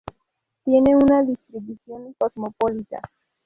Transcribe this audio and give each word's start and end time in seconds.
Tienen 0.63 0.95
una 0.95 1.21
distribución 1.21 2.13
cosmopolita. 2.17 3.01